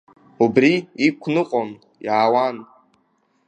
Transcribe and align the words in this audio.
Убри 0.43 0.73
иқәныҟәан 1.07 1.69
иаауан. 2.05 2.57